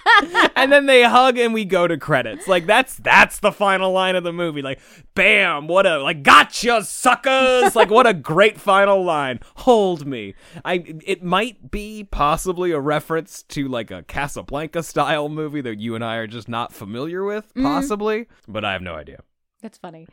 [0.55, 2.47] and then they hug and we go to credits.
[2.47, 4.61] Like that's that's the final line of the movie.
[4.61, 4.79] Like
[5.13, 7.75] bam, what a like gotcha suckers.
[7.75, 9.39] like what a great final line.
[9.57, 10.35] Hold me.
[10.63, 15.95] I it might be possibly a reference to like a Casablanca style movie that you
[15.95, 17.63] and I are just not familiar with, mm-hmm.
[17.63, 19.21] possibly, but I have no idea.
[19.61, 20.07] That's funny.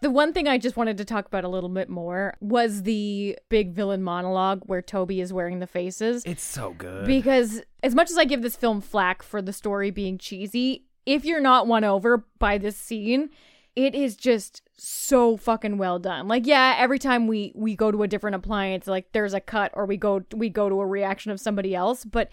[0.00, 3.38] The one thing I just wanted to talk about a little bit more was the
[3.48, 6.22] big villain monologue where Toby is wearing the faces.
[6.24, 7.06] It's so good.
[7.06, 11.24] Because as much as I give this film flack for the story being cheesy, if
[11.24, 13.30] you're not won over by this scene,
[13.74, 16.28] it is just so fucking well done.
[16.28, 19.70] Like yeah, every time we we go to a different appliance, like there's a cut
[19.74, 22.30] or we go we go to a reaction of somebody else, but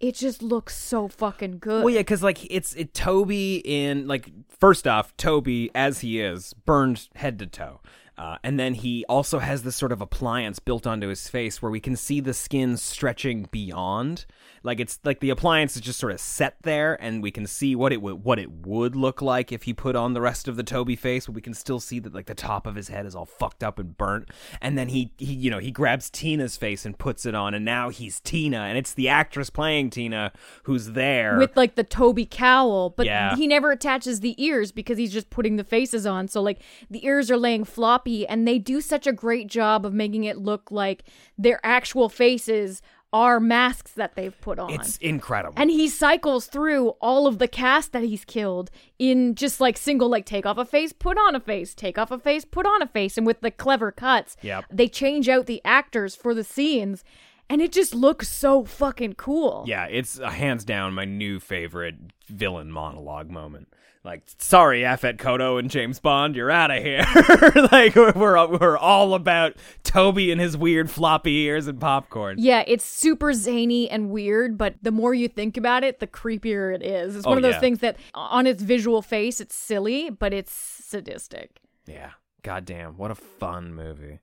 [0.00, 1.84] it just looks so fucking good.
[1.84, 6.52] Well, yeah, because like it's it Toby in like first off, Toby as he is
[6.52, 7.80] burned head to toe.
[8.18, 11.70] Uh, and then he also has this sort of appliance built onto his face where
[11.70, 14.24] we can see the skin stretching beyond.
[14.62, 17.76] Like it's like the appliance is just sort of set there, and we can see
[17.76, 20.56] what it would what it would look like if he put on the rest of
[20.56, 21.26] the Toby face.
[21.26, 23.62] But we can still see that like the top of his head is all fucked
[23.62, 24.30] up and burnt.
[24.60, 27.64] And then he he you know he grabs Tina's face and puts it on, and
[27.64, 30.32] now he's Tina, and it's the actress playing Tina
[30.64, 33.36] who's there with like the Toby cowl, but Yeah.
[33.36, 36.26] he never attaches the ears because he's just putting the faces on.
[36.26, 36.60] So like
[36.90, 37.64] the ears are laying
[38.06, 41.04] floppy and they do such a great job of making it look like
[41.38, 42.82] their actual faces
[43.12, 44.70] are masks that they've put on.
[44.70, 45.54] It's incredible.
[45.56, 50.08] and he cycles through all of the cast that he's killed in just like single
[50.08, 52.82] like take off a face, put on a face, take off a face, put on
[52.82, 54.64] a face and with the clever cuts, Yep.
[54.70, 57.04] they change out the actors for the scenes
[57.48, 59.64] and it just looks so fucking cool.
[59.68, 61.94] Yeah, it's uh, hands down my new favorite
[62.26, 63.68] villain monologue moment.
[64.06, 67.04] Like, sorry, Affet Koto and James Bond, you're out of here.
[67.72, 72.36] like, we're, we're we're all about Toby and his weird floppy ears and popcorn.
[72.38, 76.72] Yeah, it's super zany and weird, but the more you think about it, the creepier
[76.72, 77.16] it is.
[77.16, 77.60] It's oh, one Oh, of those yeah.
[77.60, 81.58] things that on its visual face, it's silly, but it's sadistic.
[81.86, 82.10] Yeah,
[82.44, 84.20] goddamn, what a fun movie.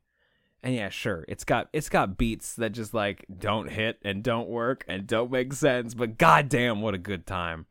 [0.63, 4.47] And yeah, sure, it's got it's got beats that just like don't hit and don't
[4.47, 7.65] work and don't make sense, but goddamn, what a good time.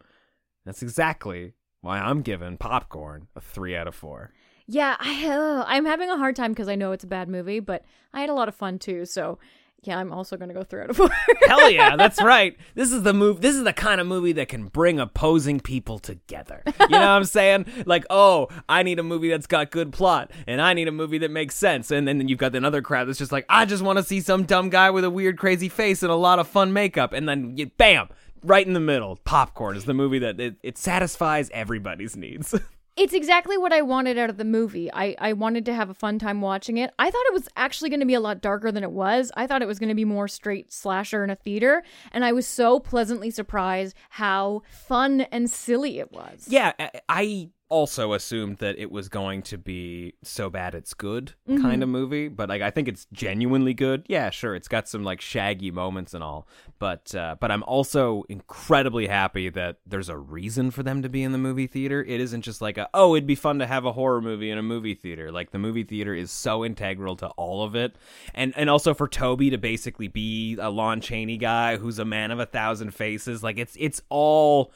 [0.66, 4.33] That's exactly why I'm giving Popcorn a three out of four.
[4.66, 7.61] Yeah, I, uh, I'm having a hard time because I know it's a bad movie,
[7.61, 9.05] but I had a lot of fun too.
[9.05, 9.39] So
[9.83, 11.11] yeah, I'm also gonna go three out of four.
[11.49, 12.57] Hell yeah, that's right.
[12.76, 13.41] This is the move.
[13.41, 16.62] This is the kind of movie that can bring opposing people together.
[16.66, 17.66] You know what I'm saying?
[17.85, 21.18] Like, oh, I need a movie that's got good plot, and I need a movie
[21.18, 21.91] that makes sense.
[21.91, 24.45] And then you've got another crowd that's just like, I just want to see some
[24.45, 27.12] dumb guy with a weird, crazy face and a lot of fun makeup.
[27.12, 28.09] And then, you, bam,
[28.43, 29.16] right in the middle.
[29.24, 32.55] Popcorn is the movie that it, it satisfies everybody's needs.
[32.95, 34.93] It's exactly what I wanted out of the movie.
[34.93, 36.93] I, I wanted to have a fun time watching it.
[36.99, 39.32] I thought it was actually going to be a lot darker than it was.
[39.34, 41.82] I thought it was going to be more straight slasher in a theater.
[42.12, 46.45] And I was so pleasantly surprised how fun and silly it was.
[46.51, 51.33] yeah, I- I also assumed that it was going to be so bad it's good
[51.47, 54.05] kind of movie, but like I think it's genuinely good.
[54.09, 56.47] Yeah, sure, it's got some like shaggy moments and all,
[56.79, 61.23] but uh, but I'm also incredibly happy that there's a reason for them to be
[61.23, 62.05] in the movie theater.
[62.05, 64.59] It isn't just like a oh, it'd be fun to have a horror movie in
[64.59, 65.33] a movie theater.
[65.33, 67.97] Like the movie theater is so integral to all of it,
[68.35, 72.31] and and also for Toby to basically be a Lon Chaney guy who's a man
[72.31, 73.43] of a thousand faces.
[73.43, 74.73] Like it's it's all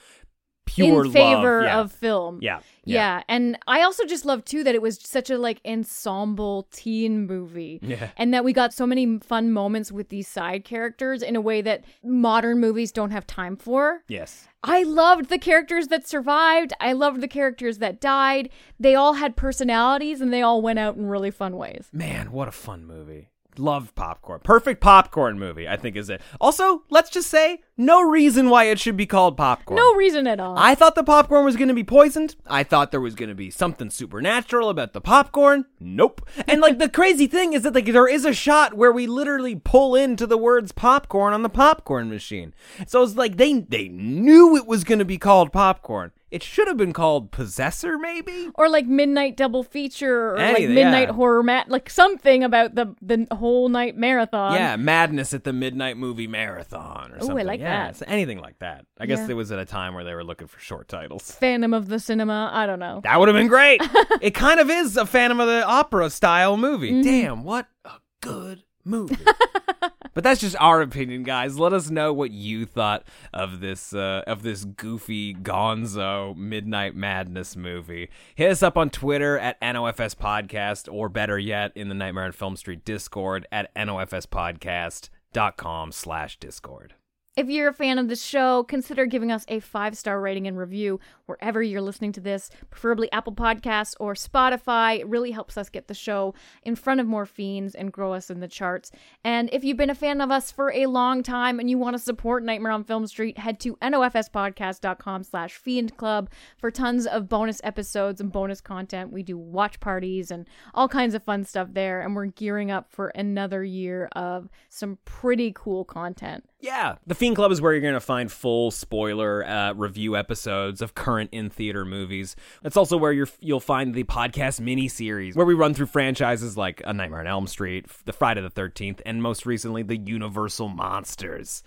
[0.66, 1.62] pure in favor.
[1.62, 1.80] Yeah.
[1.80, 2.40] of film.
[2.42, 2.60] Yeah.
[2.84, 3.22] Yeah.
[3.28, 7.80] And I also just love too that it was such a like ensemble teen movie.
[7.82, 8.10] Yeah.
[8.16, 11.62] And that we got so many fun moments with these side characters in a way
[11.62, 14.02] that modern movies don't have time for.
[14.08, 14.46] Yes.
[14.62, 16.72] I loved the characters that survived.
[16.80, 18.50] I loved the characters that died.
[18.78, 21.88] They all had personalities and they all went out in really fun ways.
[21.92, 23.30] Man, what a fun movie.
[23.58, 24.40] Love popcorn.
[24.42, 26.20] Perfect popcorn movie, I think is it.
[26.40, 29.76] Also, let's just say, no reason why it should be called popcorn.
[29.76, 30.56] No reason at all.
[30.56, 32.36] I thought the popcorn was going to be poisoned.
[32.46, 35.66] I thought there was going to be something supernatural about the popcorn.
[35.78, 36.26] Nope.
[36.48, 39.56] And like the crazy thing is that like there is a shot where we literally
[39.56, 42.54] pull into the words popcorn on the popcorn machine.
[42.86, 46.12] So it's like they they knew it was going to be called popcorn.
[46.36, 48.50] It should have been called possessor maybe.
[48.56, 51.14] or like midnight double feature or like midnight yeah.
[51.14, 54.52] horror mat like something about the the whole night marathon.
[54.52, 57.46] Yeah, madness at the midnight movie marathon or Ooh, I something.
[57.46, 58.02] like yeah, that.
[58.06, 58.84] anything like that.
[59.00, 59.30] I guess Yeah.
[59.30, 61.30] it was at a time where they were looking for short titles.
[61.30, 62.50] Phantom of the Cinema.
[62.52, 63.00] I don't know.
[63.02, 63.80] That would have been great.
[64.20, 66.90] it kind of is a Phantom of the Opera style movie.
[66.90, 67.00] Mm-hmm.
[67.02, 69.16] Damn, what a good movie.
[70.16, 71.58] but that's just our opinion, guys.
[71.58, 73.04] Let us know what you thought
[73.34, 78.08] of this uh, of this goofy Gonzo Midnight Madness movie.
[78.34, 82.32] Hit us up on Twitter at NOFS Podcast, or better yet, in the Nightmare on
[82.32, 86.94] Film Street Discord at NOFSPodcast.com slash Discord.
[87.36, 90.56] If you're a fan of the show, consider giving us a five star rating and
[90.56, 95.00] review wherever you're listening to this, preferably Apple Podcasts or Spotify.
[95.00, 98.30] It really helps us get the show in front of more fiends and grow us
[98.30, 98.90] in the charts.
[99.22, 101.92] And if you've been a fan of us for a long time and you want
[101.92, 107.28] to support Nightmare on Film Street, head to nofspodcast.com slash fiend club for tons of
[107.28, 109.12] bonus episodes and bonus content.
[109.12, 112.00] We do watch parties and all kinds of fun stuff there.
[112.00, 116.44] And we're gearing up for another year of some pretty cool content.
[116.66, 120.82] Yeah, the Fiend Club is where you're going to find full spoiler uh, review episodes
[120.82, 122.34] of current in theater movies.
[122.60, 126.56] That's also where you're, you'll find the podcast mini series where we run through franchises
[126.56, 130.70] like A Nightmare on Elm Street, The Friday the Thirteenth, and most recently the Universal
[130.70, 131.62] Monsters.